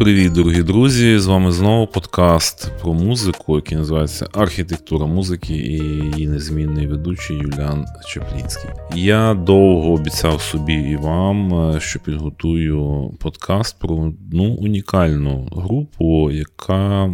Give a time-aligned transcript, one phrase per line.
[0.00, 1.18] Привіт, дорогі друзі!
[1.18, 5.72] З вами знову подкаст про музику, який називається Архітектура музики і
[6.16, 8.70] її незмінний ведучий Юліан Чеплінський.
[8.94, 17.12] Я довго обіцяв собі і вам, е, що підготую подкаст про одну унікальну групу, яка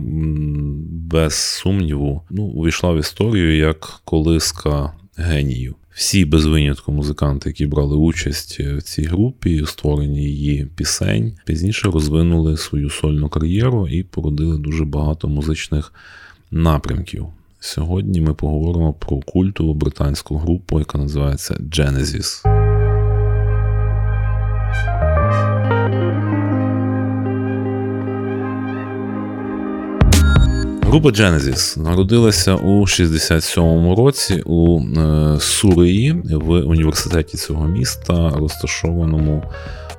[0.90, 5.74] без сумніву ну, увійшла в історію як колиска генію.
[5.96, 11.90] Всі без винятку музиканти, які брали участь в цій групі, у створенні її пісень, пізніше
[11.90, 15.92] розвинули свою сольну кар'єру і породили дуже багато музичних
[16.50, 17.26] напрямків.
[17.60, 22.65] Сьогодні ми поговоримо про культову британську групу, яка називається Genesis.
[30.88, 39.42] Група Genesis народилася у 67-му році у е, Сурії в університеті цього міста, розташованому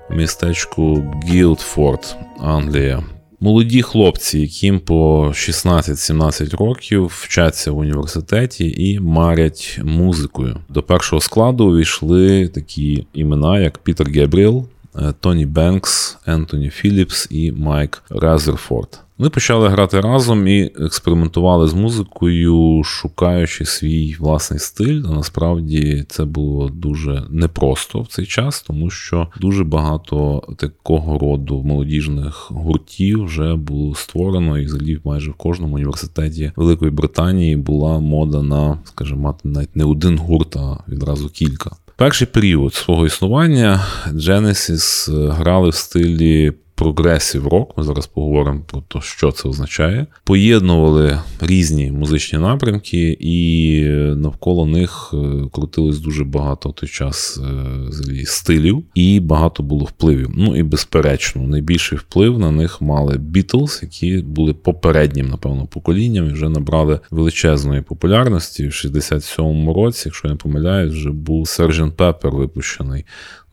[0.10, 3.04] у містечку Гілдфорд, Англія.
[3.40, 10.58] Молоді хлопці, яким по 16-17 років вчаться в університеті і марять музикою.
[10.70, 17.52] До першого складу увійшли такі імена, як Пітер Гебріел, е, Тоні Бенкс, Ентоні Філіпс і
[17.52, 19.07] Майк Резерфорд.
[19.18, 25.04] Вони почали грати разом і експериментували з музикою, шукаючи свій власний стиль.
[25.10, 31.64] А насправді це було дуже непросто в цей час, тому що дуже багато такого роду
[31.64, 38.42] молодіжних гуртів вже було створено, і взагалі майже в кожному університеті Великої Британії була мода
[38.42, 41.72] на, скажімо, мати навіть не один гурт, а відразу кілька.
[41.96, 47.78] Перший період свого існування Genesis грали в стилі прогресів рок.
[47.78, 50.06] Ми зараз поговоримо про те, що це означає.
[50.24, 53.84] Поєднували різні музичні напрямки, і
[54.16, 55.18] навколо них е,
[55.52, 60.30] крутилось дуже багато той час е, стилів, і багато було впливів.
[60.36, 66.34] Ну і безперечно, найбільший вплив на них мали Бітлз, які були попереднім, напевно, поколінням і
[66.34, 68.68] вже набрали величезної популярності.
[68.68, 71.92] В 67-му році, якщо я не помиляюсь, вже був Sgt.
[71.92, 73.06] Pepper випущений.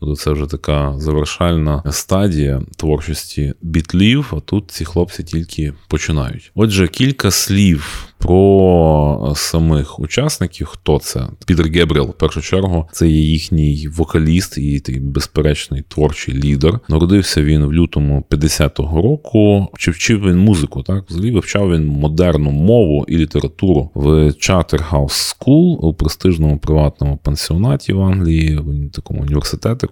[0.05, 4.33] Тобто це вже така завершальна стадія творчості бітлів.
[4.37, 6.51] А тут ці хлопці тільки починають.
[6.55, 11.27] Отже, кілька слів про самих учасників, хто це?
[11.45, 16.79] Пітер Гебріел, в першу чергу, це є їхній вокаліст і такий безперечний творчий лідер.
[16.89, 19.67] Народився він в лютому 50-го року.
[19.77, 20.83] Чи вчив він музику?
[20.83, 27.93] Так, взагалі вивчав він модерну мову і літературу в Charterhouse School у престижному приватному пансіонаті
[27.93, 29.25] в Англії, в такому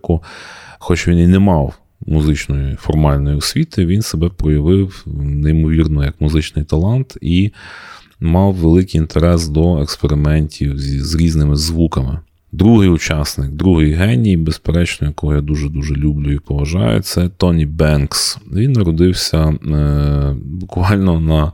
[0.03, 0.23] університетику.
[0.79, 1.79] Хоч він і не мав.
[2.05, 7.51] Музичної формальної освіти він себе проявив неймовірно як музичний талант і
[8.19, 12.19] мав великий інтерес до експериментів з, з різними звуками.
[12.51, 18.37] Другий учасник, другий геній, безперечно, якого я дуже-дуже люблю і поважаю, це Тоні Бенкс.
[18.53, 21.51] Він народився е, буквально на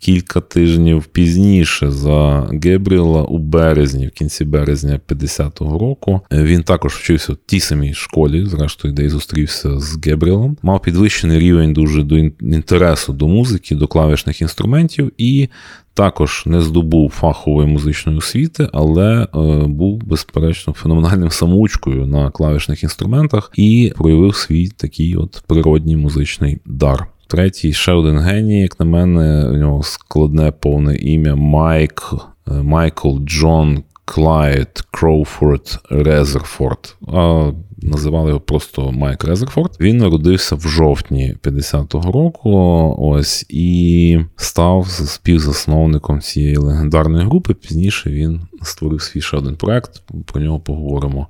[0.00, 6.20] кілька тижнів пізніше за Гебріела у березні, в кінці березня 50-го року.
[6.32, 10.56] Він також вчився в тій самій школі, зрештою, де й зустрівся з Гебріелом.
[10.62, 15.48] Мав підвищений рівень дуже до інтересу до музики, до клавішних інструментів і.
[15.94, 19.26] Також не здобув фахової музичної освіти, але е,
[19.66, 27.06] був безперечно феноменальним самоучкою на клавішних інструментах і проявив свій такий от природній музичний дар.
[27.30, 32.12] Третій ще один геній, як на мене, у нього складне повне ім'я Майк
[32.48, 36.96] е, Майкл Джон Клайд Кроуфорд Резерфорд.
[37.08, 37.52] А
[37.82, 39.76] називали його просто Майк Резерфорд.
[39.80, 42.50] Він народився в жовтні 50-го року.
[42.98, 47.54] Ось і став співзасновником цієї легендарної групи.
[47.54, 50.02] Пізніше він створив свій ще один проект.
[50.26, 51.26] Про нього поговоримо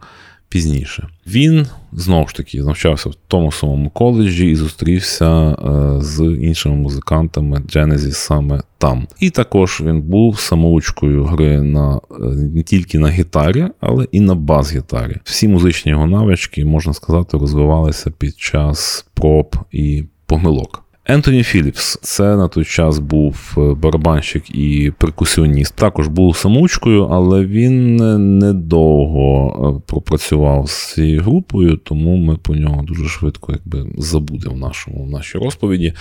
[0.51, 1.09] пізніше.
[1.27, 7.57] Він знову ж таки навчався в тому самому коледжі і зустрівся е, з іншими музикантами
[7.59, 9.07] Genesis саме там.
[9.21, 14.35] І також він був самоучкою гри на е, не тільки на гітарі, але і на
[14.35, 15.17] бас-гітарі.
[15.25, 20.90] Всі музичні його навички, можна сказати, розвивалися під час проб і помилок.
[21.07, 25.77] Ентоні Філіпс це на той час був е, барабанщик і перкусіоніст.
[25.77, 27.97] Також був самучкою, але він
[28.39, 34.59] недовго е, пропрацював з цією групою, тому ми по нього дуже швидко якби забудемо в
[34.59, 35.93] нашому в нашій розповіді,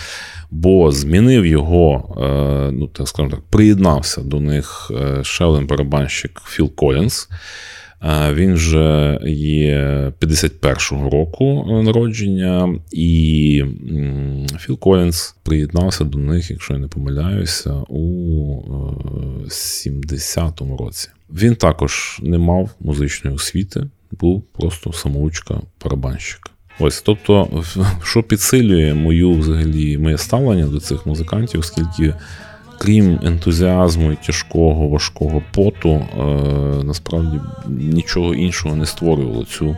[0.52, 4.92] бо змінив його, е, ну так скажемо так, приєднався до них
[5.22, 7.30] ще один барабанщик Філ Колінс.
[8.34, 13.64] Він вже є 51-го року народження, і
[14.60, 18.62] Філ Колінс приєднався до них, якщо я не помиляюся, у
[19.48, 21.10] 70-му році.
[21.34, 26.52] Він також не мав музичної освіти, був просто самоучка барабанщик.
[26.80, 27.64] Ось, тобто,
[28.04, 32.14] що підсилює мою взагалі моє ставлення до цих музикантів, оскільки,
[32.80, 36.24] крім ентузіазму і тяжкого, важкого поту, е,
[36.84, 39.78] насправді нічого іншого не створювало цю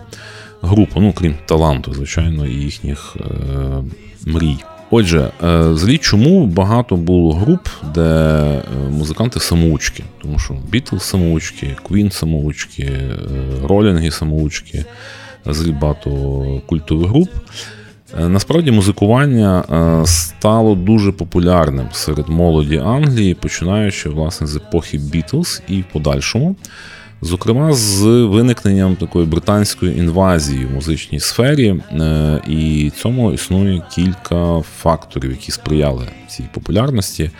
[0.61, 3.23] групу, ну крім таланту, звичайно, і їхніх е,
[4.25, 4.57] мрій.
[4.91, 12.11] Отже, е, злі чому багато було груп, де музиканти самоучки, тому що Бітлз самоучки, Квін
[12.11, 12.99] самоучки,
[13.63, 14.85] Ролінги самоучки,
[15.45, 16.11] злі багато
[16.65, 17.29] культових груп.
[18.19, 19.63] Насправді музикування
[20.05, 26.55] стало дуже популярним серед молоді Англії, починаючи власне з епохи Бітлз і в подальшому.
[27.23, 35.31] Зокрема, з виникненням такої британської інвазії в музичній сфері, е, і цьому існує кілька факторів,
[35.31, 37.31] які сприяли цій популярності.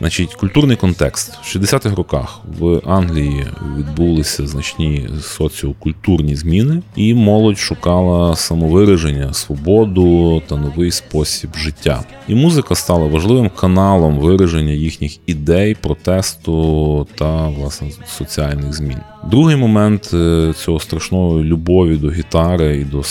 [0.00, 3.46] Значить, культурний контекст в 60-х роках в Англії
[3.78, 12.04] відбулися значні соціокультурні зміни, і молодь шукала самовираження, свободу та новий спосіб життя.
[12.28, 18.98] І музика стала важливим каналом вираження їхніх ідей, протесту та власне соціальних змін.
[19.30, 23.02] Другий момент е, цього страшної любові до гітари і до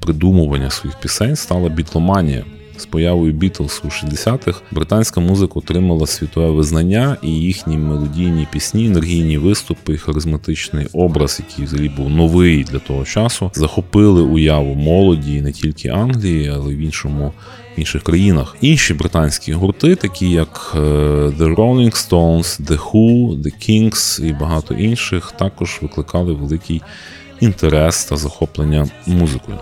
[0.00, 2.44] придумування своїх пісень стала бітломанія.
[2.80, 9.38] З появою Бітлз у 60-х британська музика отримала світове визнання, і їхні мелодійні пісні, енергійні
[9.38, 15.88] виступи, харизматичний образ, який взагалі був новий для того часу, захопили уяву молоді не тільки
[15.88, 17.32] Англії, але й в іншому.
[17.76, 24.24] Інших країнах інші британські гурти, такі як е, The Rolling Stones, The Who, The Kings
[24.24, 26.82] і багато інших, також викликали великий
[27.40, 29.58] інтерес та захоплення музикою.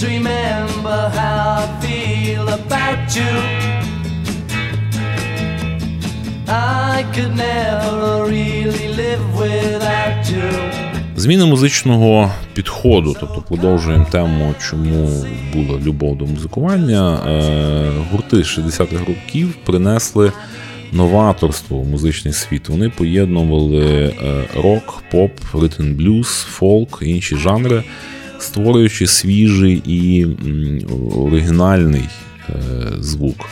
[0.00, 3.32] Please remember how I feel about you.
[6.48, 10.50] I could never really live without you.
[11.16, 15.24] Зміна музичного підходу, тобто продовжуємо тему, чому
[15.54, 17.14] була любов до музикування.
[17.26, 20.32] Е, гурти 60-х років принесли
[20.92, 22.68] новаторство у музичний світ.
[22.68, 27.84] Вони поєднували е, рок, поп, ритм блюз, фолк інші жанри
[28.42, 30.26] створюючи свіжий і
[31.16, 32.08] оригінальний
[32.48, 32.52] е,
[32.98, 33.46] звук.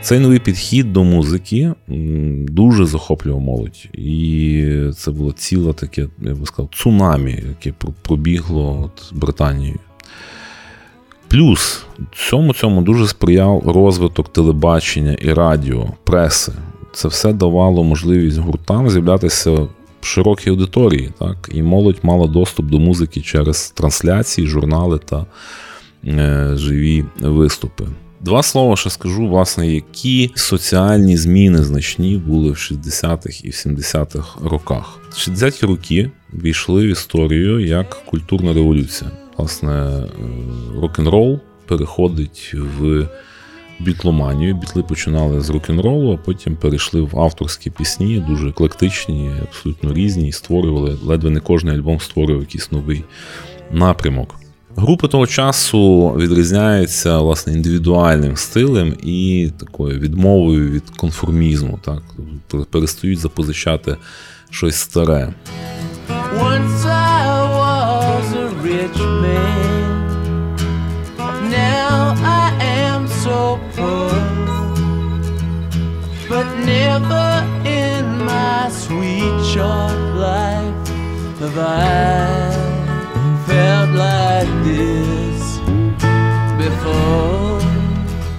[0.00, 1.72] Цей новий підхід до музики
[2.48, 3.88] дуже захоплював молодь.
[3.92, 7.72] І це було ціле таке, я би сказав, цунамі, яке
[8.02, 9.78] пробігло от Британією.
[11.28, 11.86] Плюс
[12.28, 16.52] цьому цьому дуже сприяв розвиток телебачення і радіо, преси.
[16.92, 19.66] Це все давало можливість гуртам з'являтися
[20.06, 25.26] широкій аудиторії, так, і молодь мала доступ до музики через трансляції, журнали та
[26.04, 27.84] е, живі виступи.
[28.20, 34.98] Два слова ще скажу, власне, які соціальні зміни значні були в 60-х і 70-х роках.
[35.12, 39.10] 60-ті роки війшли в історію як культурна революція.
[39.36, 40.08] Власне, е,
[40.80, 43.08] рок-н-рол переходить в
[43.80, 44.54] бітломанію.
[44.54, 50.32] Бітли починали з рок-н-ролу, а потім перейшли в авторські пісні, дуже еклектичні, абсолютно різні, і
[50.32, 53.04] створювали, ледве не кожен альбом створював якийсь новий
[53.70, 54.34] напрямок.
[54.76, 62.02] Групи того часу відрізняються власне індивідуальним стилем і такою відмовою від конформізму, так
[62.70, 63.96] перестають запозичати
[64.50, 65.34] щось старе.
[79.26, 80.88] Sweet short life
[81.40, 82.50] have I
[83.46, 85.42] felt like this
[86.58, 87.62] before.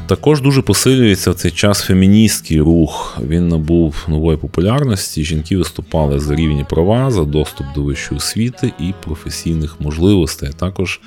[0.08, 3.18] Також дуже посилюється в цей час феміністський рух.
[3.28, 5.24] Він набув нової популярності.
[5.24, 11.02] Жінки виступали за рівні права, за доступ до вищої освіти і професійних можливостей, а також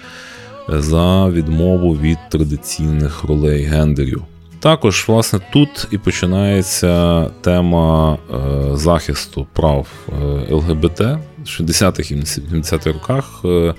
[0.69, 4.23] за відмову від традиційних ролей гендерів.
[4.61, 12.93] Також, власне, тут і починається тема е, захисту прав е, ЛГБТ в 60-х і 70-х
[12.93, 13.41] роках.
[13.45, 13.75] Е,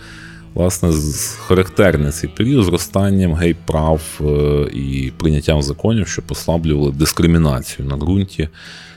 [0.53, 0.89] власне,
[1.47, 4.01] характерний цей період зростанням гей-прав
[4.73, 8.49] і прийняттям законів, що послаблювали дискримінацію на ґрунті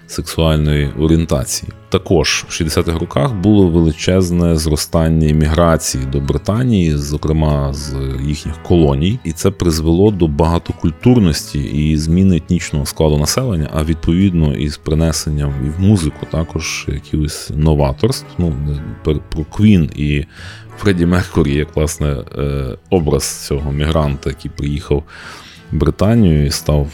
[0.06, 1.72] сексуальної орієнтації.
[1.88, 9.32] Також в 60-х роках було величезне зростання імміграції до Британії, зокрема з їхніх колоній, і
[9.32, 15.80] це призвело до багатокультурності і зміни етнічного складу населення, а відповідно із принесенням і в
[15.80, 18.26] музику також якихось новаторств.
[18.38, 18.54] Ну
[19.02, 20.24] про Квін і
[20.78, 25.02] Фредді Меркурі, як власне е, образ цього мігранта, який приїхав
[25.72, 26.88] в Британію і став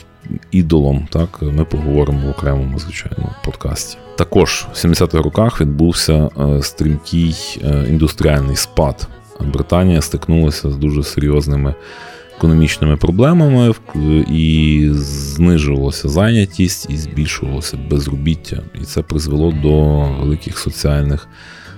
[0.50, 3.98] ідолом, так ми поговоримо в окремому звичайно подкасті.
[4.16, 6.28] Також в 70-х роках відбувся
[6.62, 9.08] стрімкий індустріальний спад.
[9.40, 11.74] Британія стикнулася з дуже серйозними
[12.36, 13.74] економічними проблемами
[14.30, 18.62] і знижувалася зайнятість і збільшувалося безробіття.
[18.82, 21.28] І це призвело до великих соціальних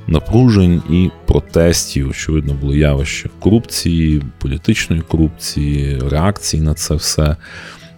[0.06, 2.11] напружень і протестів.
[2.11, 7.37] Очевидно, було явище корупції, політичної корупції, реакції на це все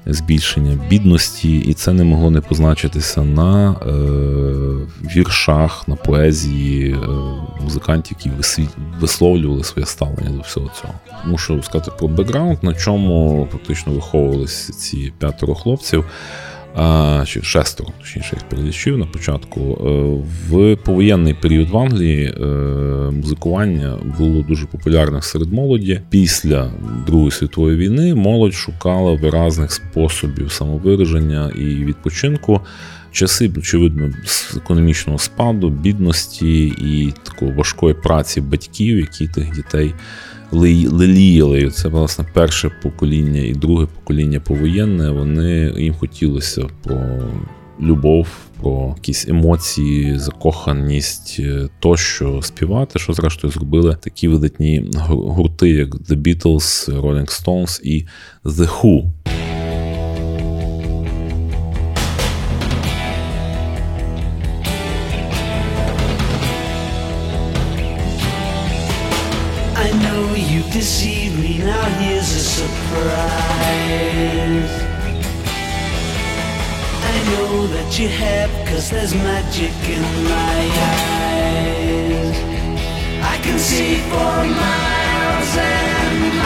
[0.06, 3.94] збільшення бідності, і це не могло не позначитися на е,
[5.16, 6.96] віршах, на поезії е,
[7.60, 8.30] музикантів, які
[9.00, 10.94] висловлювали своє ставлення до всього цього.
[11.24, 16.04] Мушу сказати про бекграунд, на чому фактично виховувалися ці п'ятеро хлопців
[17.26, 19.60] чи шестеро, точніше їх перелічив на початку.
[19.60, 22.44] Е, в повоєнний період в Англії е,
[23.10, 26.00] музикування було дуже популярне серед молоді.
[26.10, 26.70] Після
[27.06, 32.60] Другої світової війни молодь шукала виразних способів самовираження і відпочинку.
[33.12, 39.94] Часи, очевидно, з економічного спаду, бідності і такої важкої праці батьків, які тих дітей
[40.52, 41.70] леліяли.
[41.70, 45.10] Це, власне, перше покоління і друге покоління повоєнне.
[45.10, 47.22] Вони їм хотілося про
[47.80, 48.28] любов,
[48.60, 51.40] про якісь емоції, закоханість
[51.80, 58.06] тощо співати, що зрештою зробили такі видатні гурти, як The Beatles, Rolling Stones і
[58.44, 59.04] The Who.
[70.74, 72.72] Deceive me, now here's a surprise.
[77.12, 80.58] I know that you have, cause there's magic in my
[80.98, 82.36] eyes.
[83.22, 86.43] I can see for miles and miles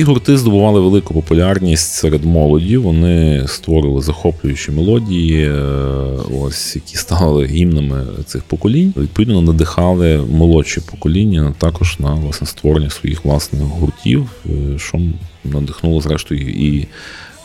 [0.00, 2.76] Ці гурти здобували велику популярність серед молоді.
[2.76, 5.52] Вони створили захоплюючі мелодії, е,
[6.40, 8.94] ось які стали гімнами цих поколінь.
[8.96, 15.00] Відповідно, надихали молодші покоління також на власне створення своїх власних гуртів, е, що
[15.44, 16.86] надихнуло зрештою і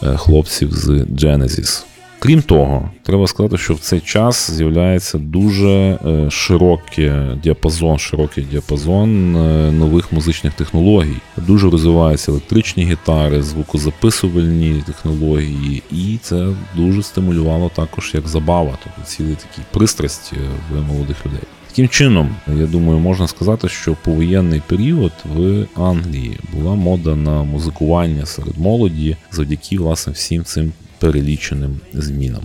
[0.03, 1.83] е, хлопців з Genesis.
[2.25, 7.11] Крім того, треба сказати, що в цей час з'являється дуже е, широкий
[7.43, 11.17] діапазон, широкий діапазон е, нових музичних технологій.
[11.37, 19.35] Дуже розвиваються електричні гітари, звукозаписувальні технології, і це дуже стимулювало також як забава, тобто цілі
[19.35, 20.35] такі пристрасті
[20.71, 21.43] в молодих людей.
[21.67, 28.25] Таким чином, я думаю, можна сказати, що повоєнний період в Англії була мода на музикування
[28.25, 30.71] серед молоді завдяки власне всім цим
[31.05, 32.43] переліченим змінам.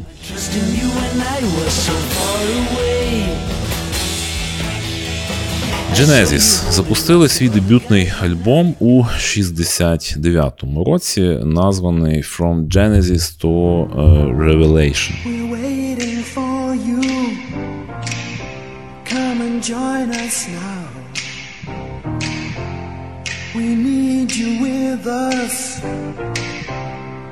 [5.96, 13.52] Genesis запустили свій дебютний альбом у 69-му році, названий From Genesis to
[14.46, 15.14] Revelation.
[19.74, 20.84] join us now.
[23.56, 25.56] We need you with us.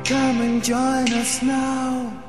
[0.09, 2.25] Come and join us now.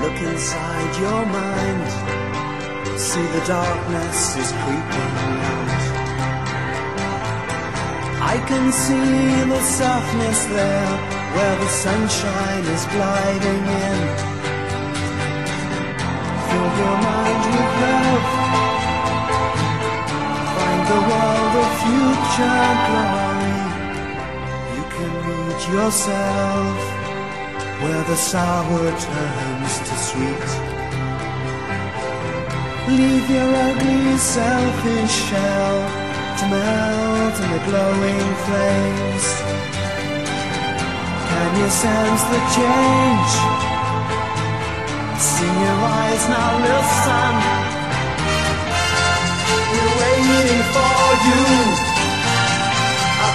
[0.00, 2.98] Look inside your mind.
[2.98, 5.87] See the darkness is creeping
[8.34, 10.92] I can see the softness there
[11.34, 14.00] where the sunshine is gliding in.
[16.46, 18.26] Fill your mind with love.
[20.56, 23.60] Find the world of future glory.
[24.76, 26.76] You can meet yourself
[27.82, 30.50] where the sour turns to sweet.
[32.98, 36.07] Leave your ugly selfish shell
[36.38, 39.26] to melt in the glowing flames.
[41.28, 43.32] Can you sense the change?
[45.18, 47.34] See your eyes now, listen.
[49.70, 51.44] We're waiting for you.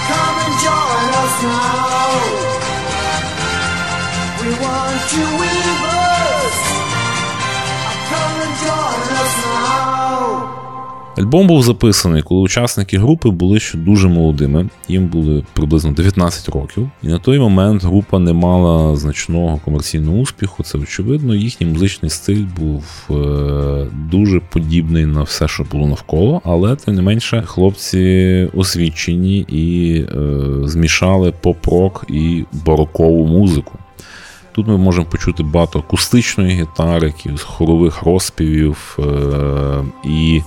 [0.10, 2.10] Come and join us now.
[4.40, 6.58] We want you with us.
[8.12, 10.63] Come and join us now.
[11.18, 16.90] Альбом був записаний, коли учасники групи були ще дуже молодими, їм було приблизно 19 років,
[17.04, 20.64] і на той момент група не мала значного комерційного успіху.
[20.64, 21.36] Це очевидно.
[21.36, 27.02] Їхній музичний стиль був е, дуже подібний на все, що було навколо, але тим не
[27.02, 33.72] менше хлопці освічені і е, змішали поп-рок і барокову музику.
[34.52, 40.42] Тут ми можемо почути багато акустичної гітари, якихось хорових розпівів е, і.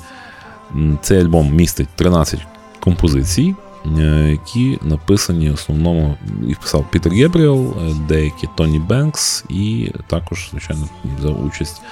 [1.00, 2.46] Цей альбом містить 13
[2.80, 3.54] композицій,
[3.98, 10.48] е, які написані в основному їх писав Пітер Гебріел, е, деякі Тоні Бенкс, і також,
[10.50, 11.82] звичайно, взяв участь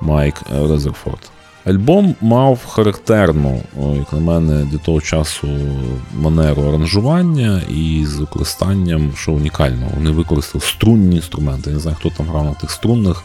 [0.00, 1.30] Майк Резерфорд.
[1.64, 3.62] Альбом мав характерну,
[3.98, 5.48] як на мене, для того часу
[6.14, 11.70] манеру аранжування і з використанням, що унікально, вони використали струнні інструменти.
[11.70, 13.24] Я не знаю, хто там грав на тих струнних.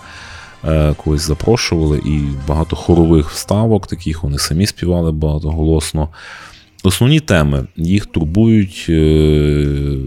[0.67, 6.09] Е, когось запрошували, і багато хорових вставок таких, вони самі співали багатоголосно.
[6.83, 8.93] Основні теми їх турбують, е,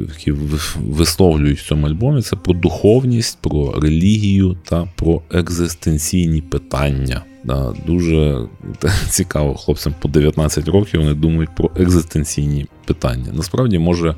[0.09, 0.33] які
[0.77, 7.23] висловлюють в цьому альбомі, це про духовність, про релігію та про екзистенційні питання.
[7.87, 8.47] Дуже
[9.09, 13.33] цікаво хлопцям по 19 років вони думають про екзистенційні питання.
[13.33, 14.15] Насправді, може,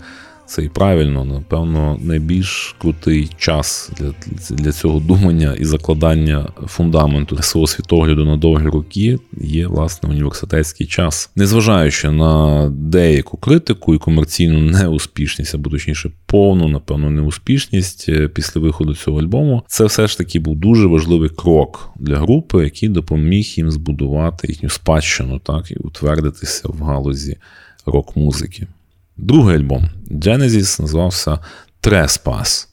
[0.50, 4.14] це і правильно, напевно, найбільш крутий час для
[4.50, 11.30] для цього думання і закладання фундаменту свого світогляду на довгі роки є власне університетський час,
[11.36, 18.94] незважаючи на деяку критику і комерційну неуспішність, або точніше повну, напевно, неуспішність е, після виходу
[18.94, 19.62] цього альбому.
[19.66, 24.68] Це все ж таки був дуже важливий крок для групи, який допоміг їм збудувати їхню
[24.68, 27.36] спадщину, так і утвердитися в галузі
[27.86, 28.66] рок-музики.
[29.22, 31.38] Другий альбом Genesis називався
[31.82, 32.66] Trespass.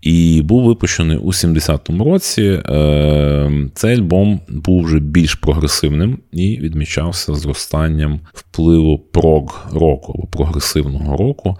[0.00, 2.42] І був випущений у 70-му році.
[2.42, 11.16] Е, цей альбом був вже більш прогресивним і відмічався зростанням впливу прог року або прогресивного
[11.16, 11.56] року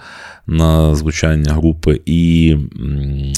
[0.46, 2.56] на звучання групи і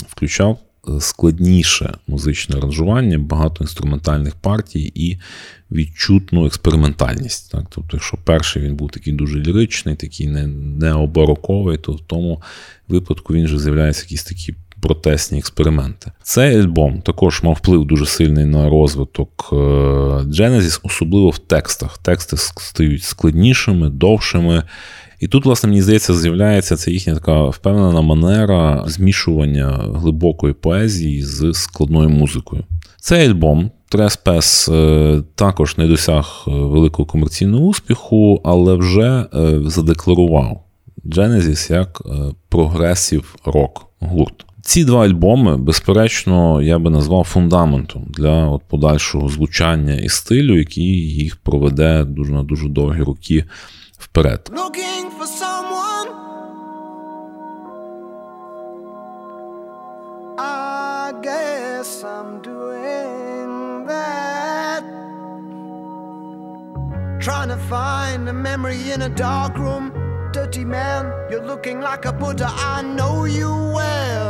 [0.08, 0.58] включав
[1.00, 5.18] складніше музичне аранжування, багато інструментальних партій і
[5.70, 7.52] відчутну експериментальність.
[7.52, 7.64] Так?
[7.70, 12.42] Тобто, якщо перший він був такий дуже ліричний, такий не, необароковий, то в тому
[12.88, 14.54] випадку він вже з'являється якісь такі.
[14.80, 16.12] Протестні експерименти.
[16.22, 21.98] Цей альбом також мав вплив дуже сильний на розвиток е, Genesis, особливо в текстах.
[21.98, 24.62] Тексти стають складнішими, довшими,
[25.20, 31.52] і тут, власне, мені здається, з'являється це їхня така впевнена манера змішування глибокої поезії з
[31.54, 32.64] складною музикою.
[33.00, 34.68] Цей альбом Треспес
[35.34, 40.64] також не досяг е, великого комерційного успіху, але вже е, задекларував
[41.04, 42.10] Genesis як е,
[42.48, 44.44] прогресів рок гурт.
[44.62, 51.14] Ці два альбоми, безперечно, я би назвав фундаментом для от подальшого звучання і стилю, який
[51.14, 53.44] їх проведе дуже на дуже довгі роки
[54.00, 54.50] vpred.
[67.26, 69.92] Trying to find a memory in a dark room.
[70.32, 72.48] Dirty man, you're looking like a Buddha.
[72.48, 74.25] I know you well.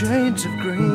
[0.00, 0.89] Shades of green.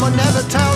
[0.00, 0.69] someone never tells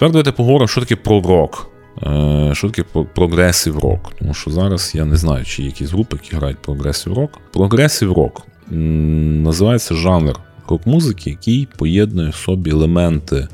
[0.00, 1.70] Тепер давайте поговоримо, що таке пророк.
[2.02, 4.12] Е, Що таке прогресив рок?
[4.18, 7.38] Тому що зараз я не знаю, чи є якісь групи, які грають прогресив рок.
[7.52, 10.36] Прогресив рок називається жанр
[10.68, 13.48] рок-музики, який поєднує в собі елементи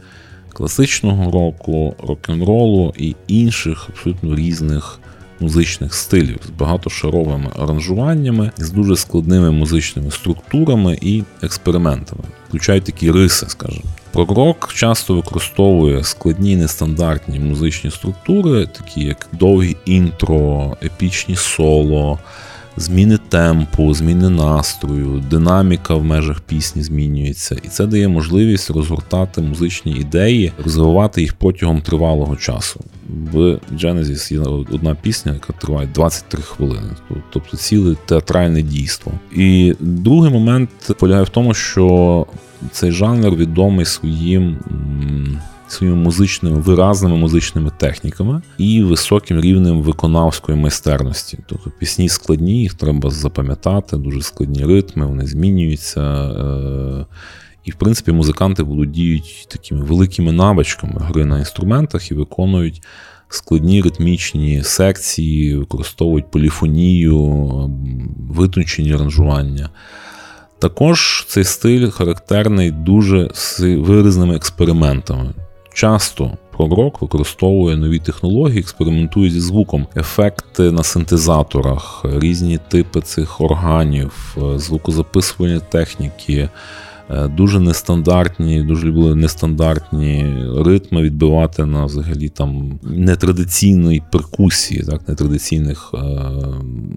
[0.53, 5.01] класичного року, рок-н-ролу і інших абсолютно різних
[5.41, 12.23] музичних стилів з багатошаровими аранжуваннями, з дуже складними музичними структурами і експериментами.
[12.49, 13.91] Включають такі риси, скажімо.
[14.17, 22.19] Пророк часто використовує складні нестандартні музичні структури, такі як довгі інтро, епічні соло,
[22.77, 29.93] зміни темпу, зміни настрою, динаміка в межах пісні змінюється, і це дає можливість розгортати музичні
[29.93, 32.81] ідеї, розвивати їх протягом тривалого часу.
[33.33, 34.41] В Genesis є
[34.75, 36.91] одна пісня, яка триває 23 хвилини,
[37.33, 39.13] тобто ціле театральне дійство.
[39.33, 42.27] І другий момент полягає в тому, що
[42.73, 44.59] цей жанр відомий своїм
[45.69, 51.39] своїми музичними виразними музичними техніками і високим рівнем виконавської майстерності.
[51.47, 56.01] Тобто пісні складні, їх треба запам'ятати, дуже складні ритми, вони змінюються.
[56.01, 57.07] Е,
[57.65, 62.83] і, в принципі, музиканти володіють такими великими навичками гри на інструментах і виконують
[63.29, 67.19] складні ритмічні секції, використовують поліфонію,
[68.31, 69.71] витончені аранжування.
[70.59, 75.35] Також цей стиль характерний дуже з виразними експериментами.
[75.75, 84.37] Часто пророк використовує нові технології, експериментує зі звуком, ефекти на синтезаторах, різні типи цих органів,
[84.37, 86.49] е, звукозаписування техніки.
[87.11, 95.91] Е, дуже нестандартні, дуже любили нестандартні ритми відбивати на взагалі там нетрадиційної перкусії, так, нетрадиційних
[95.95, 95.99] е,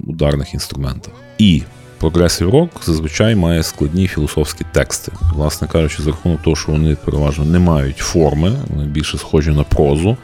[0.07, 1.13] ударних інструментах.
[1.37, 1.63] І
[1.99, 5.11] Прогресив рок зазвичай має складні філософські тексти.
[5.33, 9.63] Власне кажучи, за рахунок того, що вони переважно не мають форми, вони більше схожі на
[9.63, 10.17] прозу.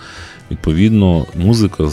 [0.51, 1.89] Відповідно, музика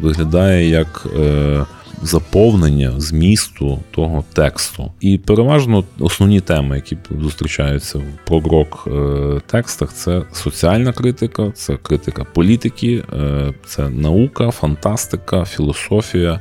[0.00, 1.64] виглядає як е,
[2.02, 4.92] заповнення змісту того тексту.
[5.00, 12.24] І переважно основні теми, які зустрічаються в прогрок е, текстах, це соціальна критика, це критика
[12.24, 16.40] політики, е, це наука, фантастика, філософія,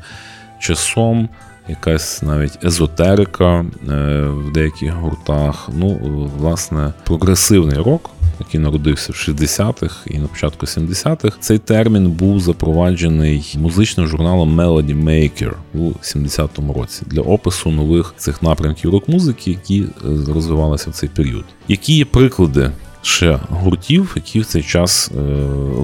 [0.60, 1.30] часом
[1.70, 5.70] якась навіть езотерика е, в деяких гуртах.
[5.74, 6.00] Ну,
[6.38, 8.10] власне, прогресивний рок.
[8.40, 15.04] Який народився в 60-х і на початку 70-х, цей термін був запроваджений музичним журналом Melody
[15.04, 19.88] Maker у 70-му році для опису нових цих напрямків рок-музики, які е,
[20.34, 21.46] розвивалися в цей період.
[21.68, 25.20] Які є приклади ще гуртів, які в цей час е,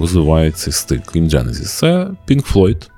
[0.00, 1.64] розвивають цей стиль, крім Genesis?
[1.64, 2.88] Це Pink Floyd,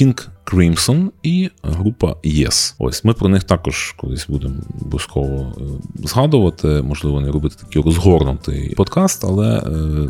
[0.00, 2.74] King Crimson і група Yes.
[2.78, 5.62] Ось ми про них також колись будемо обов'язково е,
[6.04, 6.68] згадувати.
[6.68, 10.08] Можливо, не робити такий розгорнутий подкаст, але е,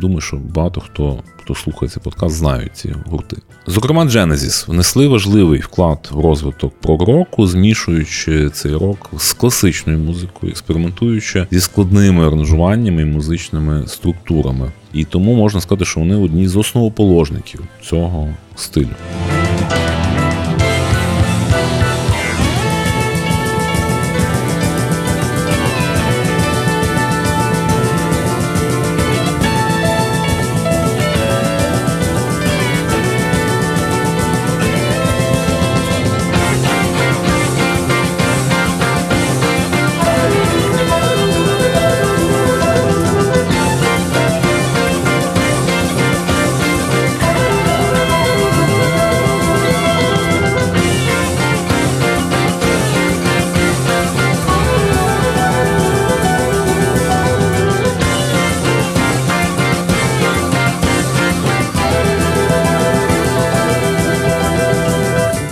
[0.00, 1.22] думаю, що багато хто.
[1.50, 3.36] Хто слухає цей подкаст, знають ці гурти.
[3.66, 11.46] Зокрема, Genesis внесли важливий вклад в розвиток прог-року, змішуючи цей рок з класичною музикою, експериментуючи
[11.50, 14.72] зі складними аранжуваннями і музичними структурами.
[14.92, 18.94] І тому можна сказати, що вони одні з основоположників цього стилю.
[19.70, 19.99] Bye.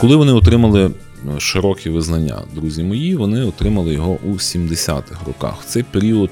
[0.00, 5.62] Коли вони отримали е, широкі визнання, друзі мої, вони отримали його у 70-х роках.
[5.62, 6.30] В цей період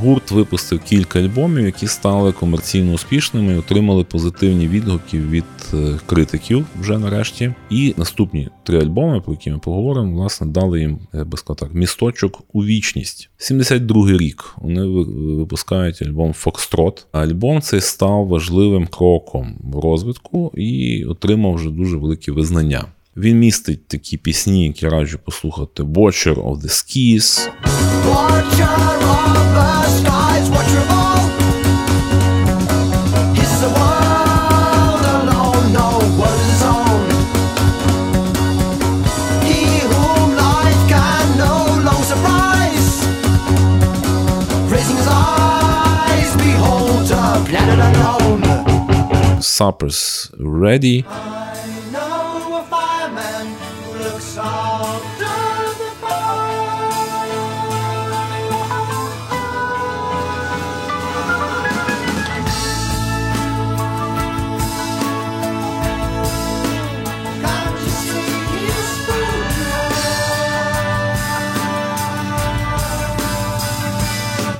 [0.00, 5.44] Гурт випустив кілька альбомів, які стали комерційно успішними і отримали позитивні відгуки від
[6.06, 7.52] критиків вже нарешті.
[7.70, 11.74] І наступні три альбоми, про які ми поговоримо, власне, дали їм я би сказав так,
[11.74, 13.30] місточок у вічність.
[13.38, 14.86] 72-й рік вони
[15.36, 17.04] випускають альбом Foxtrot.
[17.12, 22.84] Альбом цей став важливим кроком в розвитку і отримав вже дуже велике визнання.
[23.16, 27.48] Він містить такі пісні, які раджу послухати: Watcher of the Skies.
[28.08, 28.78] Watcher
[29.12, 31.57] of the skies, watcher of
[49.40, 51.04] Suppers ready.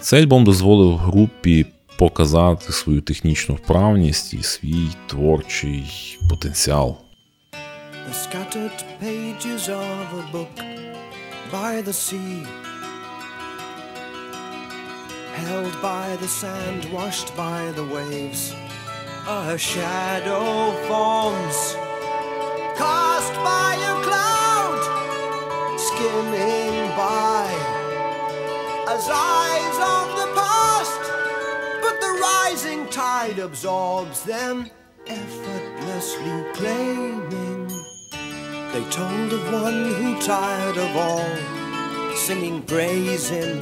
[0.00, 1.66] Цей альбом дозволив групі
[1.98, 6.96] показати свою технічну вправність і свій творчий потенціал.
[8.08, 10.54] The scattered pages of a book
[11.56, 12.38] by the sea
[15.42, 18.42] Held by the sand, washed by the waves
[19.40, 20.48] A shadow
[20.88, 21.58] forms
[22.82, 24.80] Cast by a cloud
[25.88, 27.44] Skimming by
[28.94, 30.07] as eyes of
[33.28, 34.70] tide absorbs them,
[35.06, 37.68] effortlessly claiming.
[38.72, 43.60] They told of one who tired of all, singing praise him,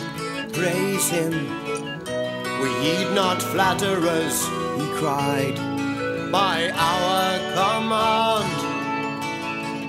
[0.53, 1.33] praise him.
[2.61, 4.45] We heed not flatterers,
[4.79, 5.57] he cried,
[6.31, 8.59] by our command.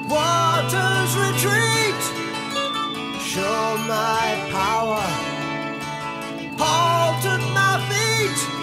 [0.10, 2.02] Waters retreat,
[3.22, 5.38] show my power
[6.60, 8.57] halted my feet,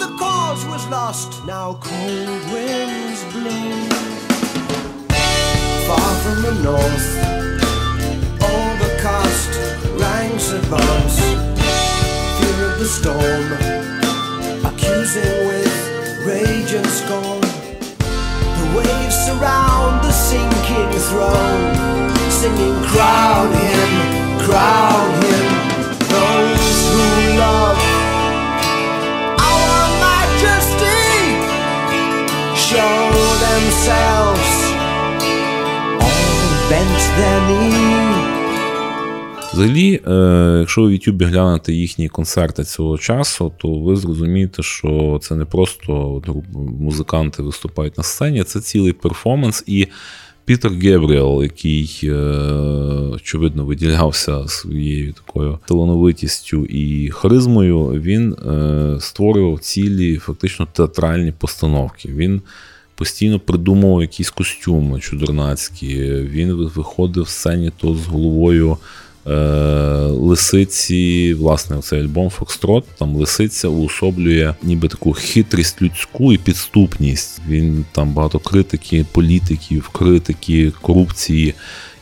[0.00, 1.44] the cause was lost.
[1.44, 3.70] Now cold winds blow
[5.86, 7.08] far from the north.
[8.40, 9.50] Overcast
[10.00, 11.18] ranks advance,
[12.38, 13.46] fear of the storm,
[14.70, 15.76] accusing with
[16.26, 17.42] rage and scorn.
[18.58, 22.10] The waves surround the sinking throne,
[22.40, 25.49] singing, Crown him, crown him.
[33.80, 34.50] Themselves
[36.70, 37.80] bent their knee.
[39.52, 45.34] Взагалі, е, якщо в Ютубі глянете їхні концерти цього часу, то ви зрозумієте, що це
[45.34, 46.22] не просто
[46.80, 49.64] музиканти виступають на сцені, це цілий перформанс.
[49.66, 49.88] І
[50.44, 52.14] Пітер Гебріел, який, е,
[53.14, 62.08] очевидно, виділявся своєю такою талановитістю і харизмою, він е, створював цілі фактично театральні постановки.
[62.08, 62.42] Він
[63.00, 65.96] постійно придумував якісь костюми чудернацькі.
[66.12, 68.76] Він виходив в сцені то з головою.
[69.26, 69.32] Е,
[70.06, 77.40] лисиці, власне, цей альбом Фокстрот, там лисиця уособлює ніби таку хитрість людську і підступність.
[77.48, 81.54] Він там багато критики, політиків, критики, корупції.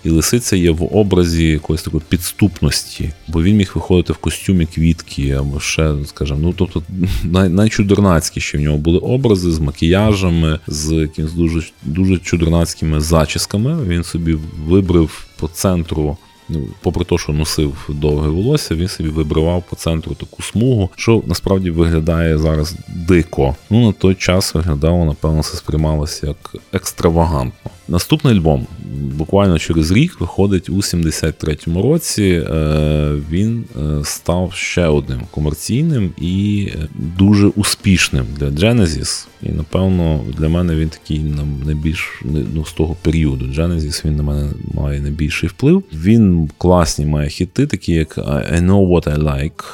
[0.09, 5.31] І лисиця є в образі якоїсь такої підступності, бо він міг виходити в костюмі квітки,
[5.31, 6.83] або ще, скажімо, ну тобто
[7.25, 13.85] най- найчудернацькіші в нього були образи з макіяжами, з якимись дуже дуже чудернацькими зачісками.
[13.85, 16.17] Він собі вибрав по центру
[16.51, 21.23] Ну, попри те, що носив довге волосся, він собі вибривав по центру таку смугу, що
[21.27, 23.57] насправді виглядає зараз дико.
[23.71, 27.71] Ну на той час виглядало, напевно, це сприймалося як екстравагантно.
[27.89, 28.67] Наступний альбом
[29.19, 32.23] буквально через рік виходить у 73-му році.
[32.25, 36.69] Е, він е, став ще одним комерційним і
[37.17, 39.27] дуже успішним для Genesis.
[39.43, 41.19] І напевно для мене він такий
[41.67, 42.23] найбільш
[42.55, 43.45] ну, з того періоду.
[43.45, 45.83] Genesis він на мене має найбільший вплив.
[45.93, 49.65] Він класні має хіти, такі як I Know What I Like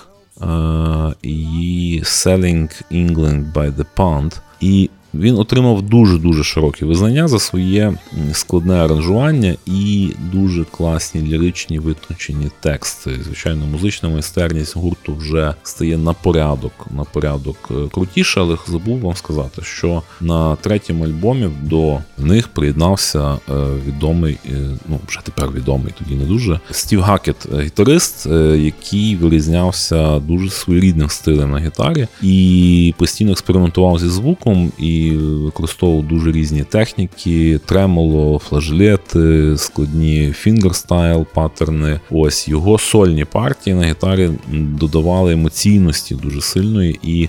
[1.22, 4.32] і Selling England by the Pound.
[4.60, 7.92] І Він отримав дуже-дуже широке визнання за своє
[8.32, 13.10] складне аранжування і дуже класні ліричні витончені тексти.
[13.24, 19.16] Звичайно, музична майстерність гурту вже стає на порядок, на порядок е, крутіше, але забув вам
[19.16, 23.38] сказати, що на третьому альбомі до них приєднався е,
[23.86, 30.50] відомий, е, ну вже тепер відомий, тоді не дуже Стів Гакет, гітарист, який вирізнявся дуже
[30.50, 38.38] своєрідним стилем на гітарі і постійно експериментував зі звуком і використовував дуже різні техніки: тремоло,
[38.38, 42.00] флажлети, складні фінгерстайл паттерни.
[42.10, 47.28] Ось його сольні партії на гітарі додавали емоційності дуже сильної і.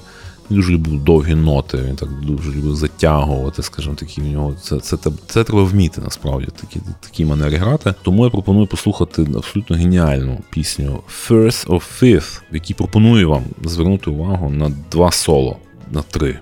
[0.51, 4.55] Він дуже любив довгі ноти, він так дуже любив затягувати, скажімо, такі в нього.
[4.61, 7.93] Це це, це, це треба вміти насправді такі такі манері грати.
[8.01, 14.09] Тому я пропоную послухати абсолютно геніальну пісню First of Fifth, в якій пропоную вам звернути
[14.09, 15.57] увагу на два соло,
[15.91, 16.39] на три.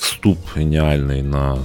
[0.00, 1.58] Вступ геніальний на е,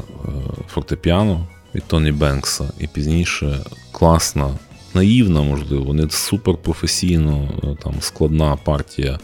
[0.67, 3.59] фортепіано від Тоні Бенкса, і пізніше
[3.91, 4.49] класна,
[4.93, 9.19] наївна, можливо, не суперпрофесійно е, там складна партія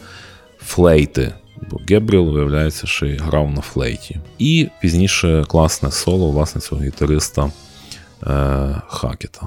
[0.58, 1.34] флейти.
[1.70, 4.20] Бо Гебріел, виявляється, що й грав на флейті.
[4.38, 7.50] І пізніше класне соло власне цього гітариста
[8.26, 9.46] е, Хакета.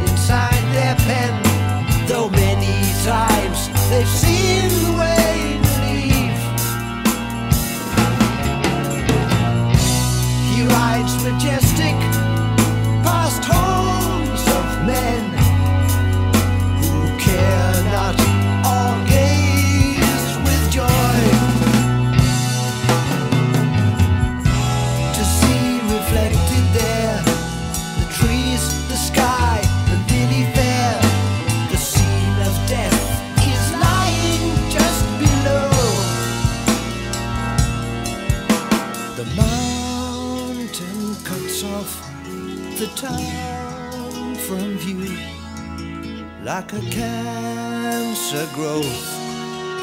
[46.43, 48.85] like a cancer growth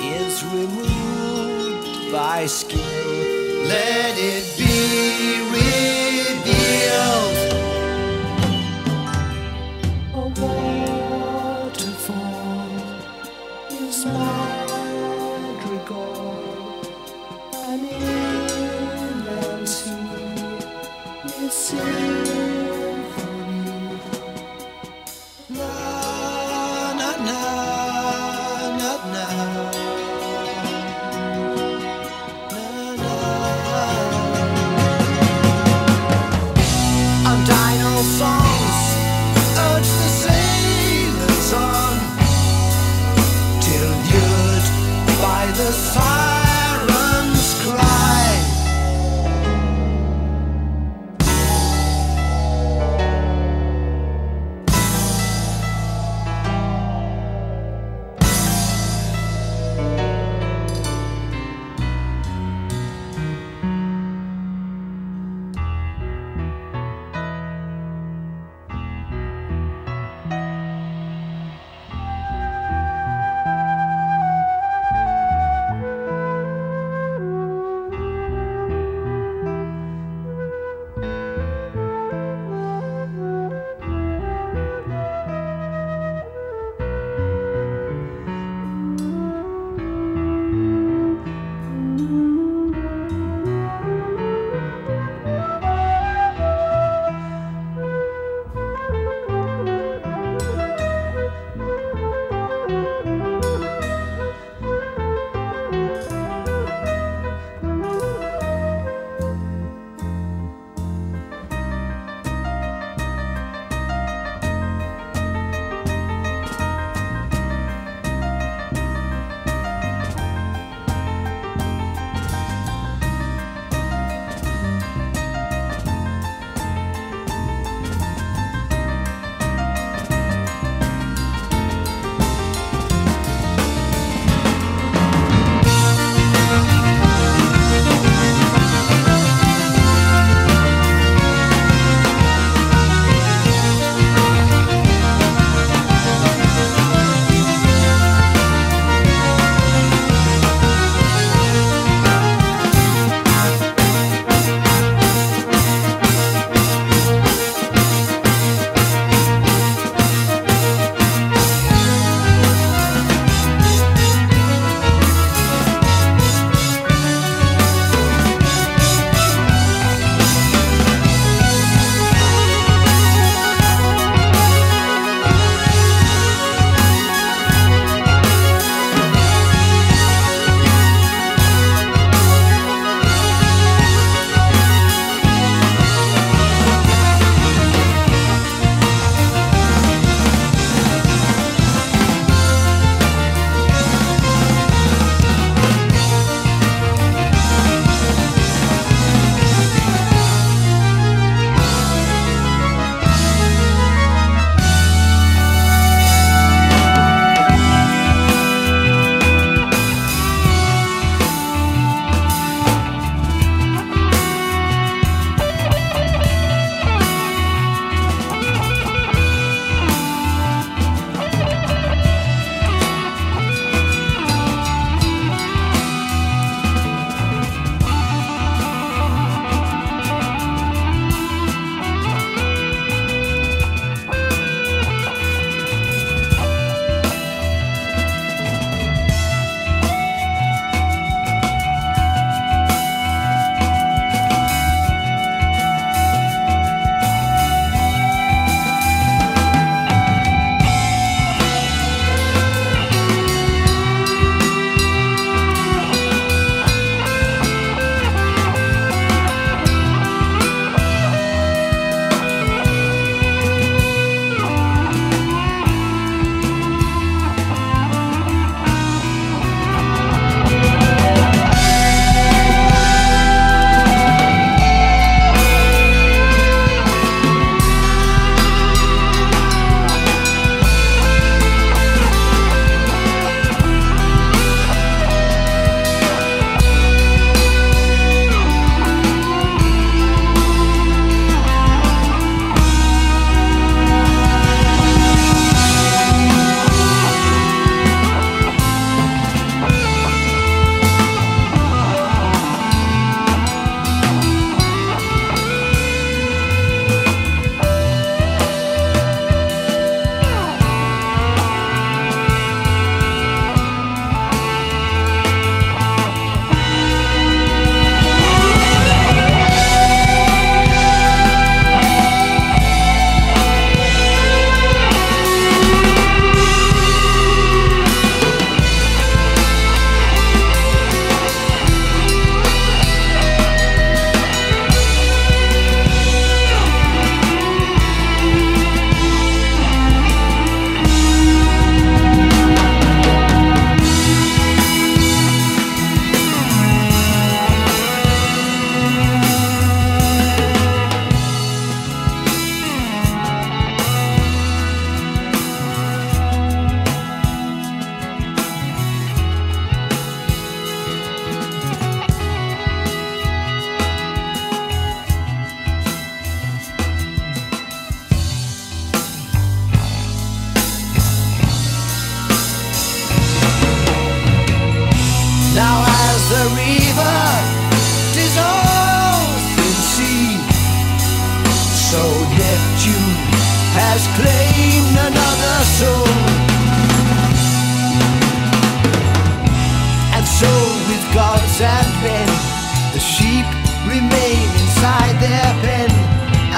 [0.03, 2.81] is removed by skin.
[3.69, 7.28] Let it be revealed.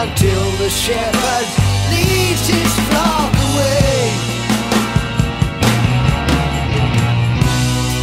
[0.03, 1.47] Until the shepherd
[1.91, 4.11] leads his flock away.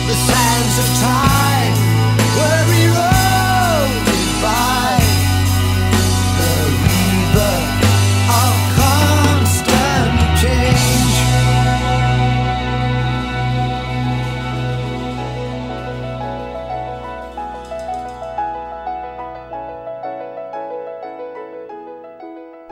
[0.05, 1.46] The sands of time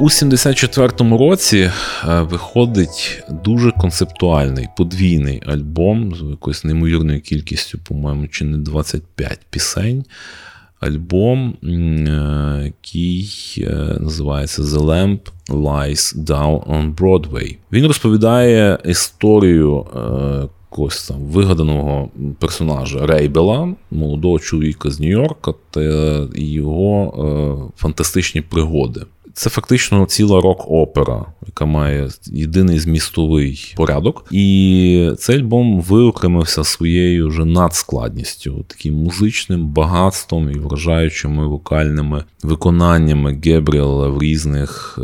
[0.06, 8.46] У 74-му році е, виходить дуже концептуальний подвійний альбом з якоюсь неймовірною кількістю, по-моєму, чи
[8.46, 10.06] не 25 пісень.
[10.80, 17.58] Альбом, е, який е, називається The Lamp Lies Down on Broadway.
[17.72, 19.86] Він розповідає історію
[20.72, 25.82] якогось там вигаданого персонажа Рейбела, молодого чоловіка з Нью-Йорка та
[26.36, 29.02] його фантастичні пригоди.
[29.38, 34.26] Це фактично ціла рок-опера, яка має єдиний змістовий порядок.
[34.32, 44.08] І цей альбом виокремився своєю вже надскладністю, таким музичним багатством і вражаючими вокальними виконаннями Гебріела
[44.08, 45.04] в різних, е,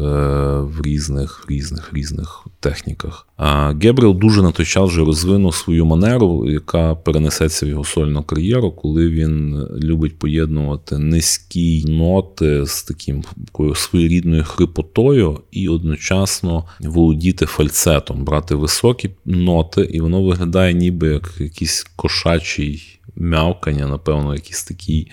[0.59, 3.27] в різних, різних, різних техніках.
[3.37, 8.23] А Гебріел дуже на той час вже розвинув свою манеру, яка перенесеться в його сольну
[8.23, 13.75] кар'єру, коли він любить поєднувати низькі ноти з таким такою
[14.21, 21.83] своєрідною хрипотою і одночасно володіти фальцетом, брати високі ноти, і воно виглядає ніби як якийсь
[21.95, 25.11] кошачий м'явкання, напевно, якийсь такий.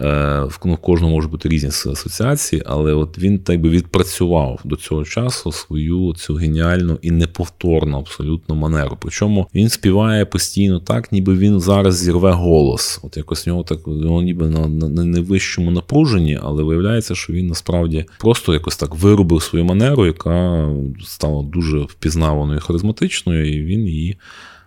[0.00, 5.04] Е, в кожному може бути різні асоціації, але от він так би відпрацював до цього
[5.04, 8.96] часу свою цю геніальну і неповторну абсолютно манеру.
[9.00, 13.00] Причому він співає постійно так, ніби він зараз зірве голос.
[13.02, 17.32] От якось в нього так воно ніби на, на, на найвищому напруженні, але виявляється, що
[17.32, 20.68] він насправді просто якось так виробив свою манеру, яка
[21.04, 24.16] стала дуже впізнаваною і харизматичною, і він її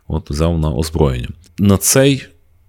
[0.08, 1.30] от взяв на озброєння.
[1.60, 2.26] На цей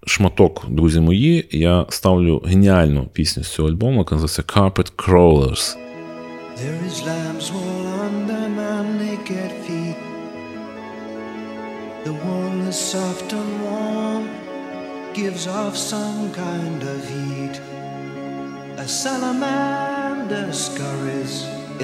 [0.09, 5.77] шматок, друзі мої, я ставлю геніальну пісню з цього альбому, яка називається Carpet Crawlers.
[6.61, 9.99] There is lamb's wool under my naked feet.
[12.07, 14.25] The wool is soft and warm,
[15.21, 17.55] gives off some kind of heat.
[18.85, 21.35] A salamander scurries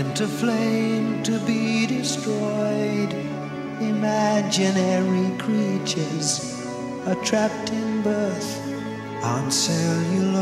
[0.00, 1.62] into flame to be
[1.96, 3.12] destroyed.
[3.92, 6.53] Imaginary creatures
[7.06, 8.50] are trapped in birth
[9.22, 10.34] on celluloid.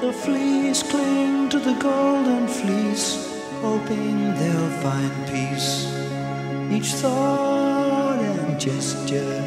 [0.00, 3.30] The fleas cling to the golden fleece,
[3.60, 5.86] hoping they'll find peace.
[6.72, 9.44] Each thought and gesture,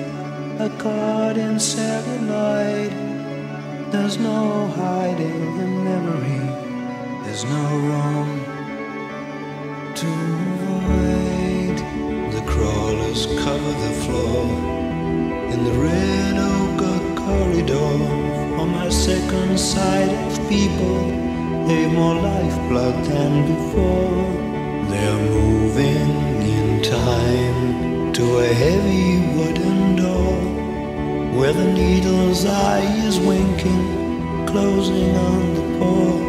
[0.59, 2.91] a card in celluloid.
[3.91, 8.42] There's no hiding in memory, there's no room
[9.95, 11.77] to avoid.
[12.33, 14.45] The crawlers cover the floor
[15.53, 17.93] in the red ochre corridor.
[18.59, 20.99] On my second sight of people,
[21.67, 24.23] they've more lifeblood than before.
[24.89, 26.09] They're moving
[26.41, 30.37] in time to a heavy wooden door
[31.37, 36.22] where the needle's eye is winking, closing on the poor.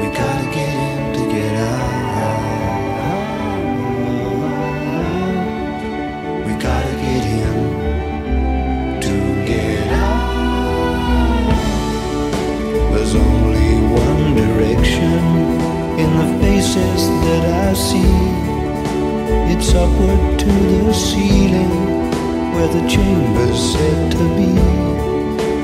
[0.02, 1.96] We gotta get in to get out.
[6.46, 7.56] We gotta get in
[9.02, 9.16] to
[9.48, 10.50] get out.
[12.94, 13.70] There's only
[14.06, 15.20] one direction
[15.98, 18.29] in the faces that I see.
[19.62, 20.46] It's upward to
[20.86, 21.70] the ceiling
[22.54, 24.54] where the chamber's said to be.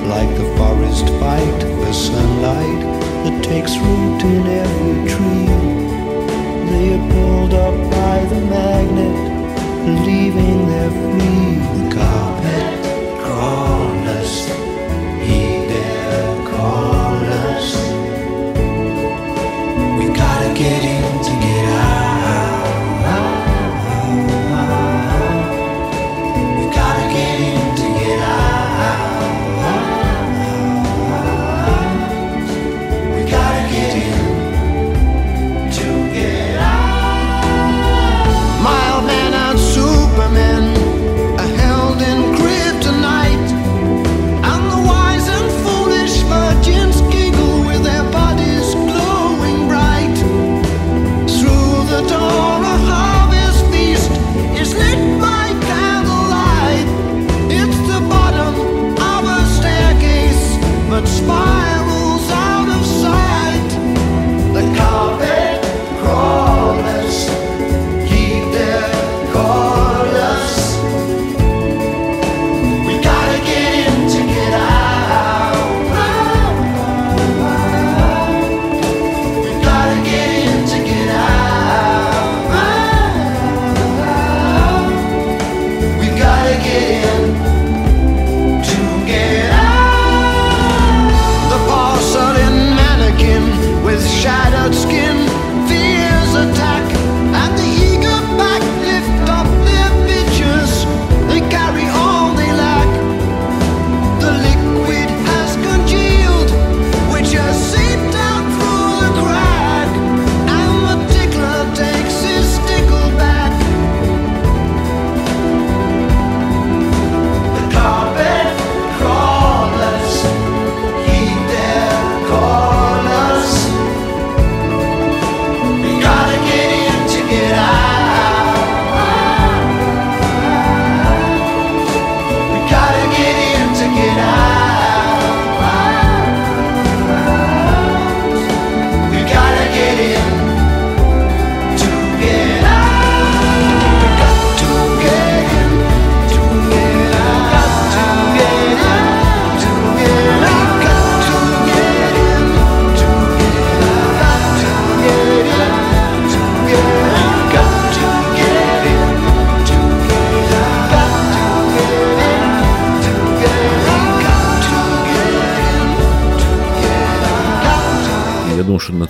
[0.05, 2.81] Like the forest fight for sunlight
[3.23, 5.47] that takes root in every tree.
[6.71, 9.15] They are pulled up by the magnet,
[10.05, 11.44] leaving their free.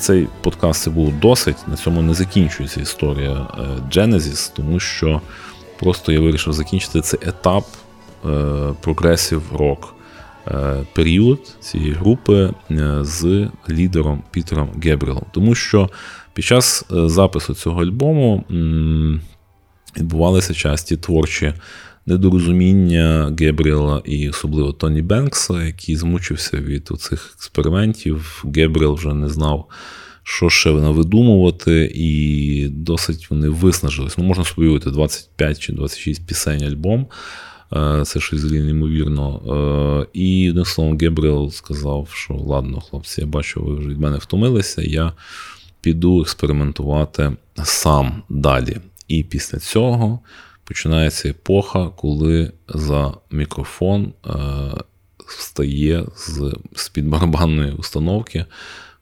[0.06, 1.68] Цей подкаст це було досить.
[1.68, 3.48] На цьому не закінчується історія
[3.92, 5.22] Genesis, тому що
[5.80, 7.66] просто я вирішив закінчити цей етап
[8.82, 9.96] прогресів рок
[10.94, 12.54] період цієї групи
[13.02, 15.26] з лідером Пітером Гебрілом.
[15.32, 15.90] Тому що
[16.34, 18.44] під час запису цього альбому
[19.98, 21.54] відбувалися часті творчі
[22.06, 28.46] недорозуміння Гебріела і особливо Тоні Бенкса, який змучився від цих експериментів.
[28.56, 29.70] Гебріел вже не знав,
[30.24, 34.18] що ще навидумувати, і досить вони виснажились.
[34.18, 37.08] Ну, можна собі 25 чи 26 пісень альбом.
[37.74, 39.42] Е, це щось неймовірно.
[40.04, 44.18] Е, і одним словом, Гебріел сказав, що ладно, хлопці, я бачу, ви вже від мене
[44.18, 44.82] втомилися.
[44.82, 45.14] Я
[45.82, 47.32] піду експериментувати
[47.64, 48.78] сам далі.
[49.08, 50.20] І після цього
[50.66, 54.32] починається епоха, коли за мікрофон е,
[55.28, 56.06] встає
[56.76, 58.46] з-під барабанної установки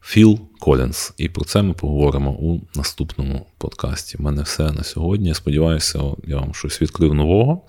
[0.02, 1.14] Філ Колінс.
[1.16, 4.16] І про це ми поговоримо у наступному подкасті.
[4.20, 5.34] У мене все на сьогодні.
[5.34, 7.62] Сподіваюся, я вам щось відкрив нового.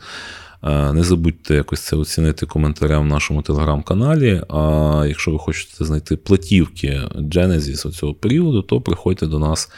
[0.63, 4.41] Е, не забудьте якось це оцінити коментарем в нашому телеграм-каналі.
[4.49, 9.71] А якщо ви хочете знайти платівки Genesis цього періоду, то приходьте до нас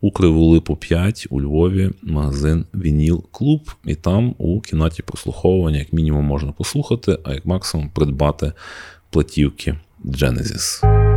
[0.00, 3.70] у Криволипу 5 у Львові магазин Вініл Клуб.
[3.84, 8.52] І там у кімнаті прослуховування, як мінімум, можна послухати, а як максимум придбати
[9.10, 11.07] платівки Genesis.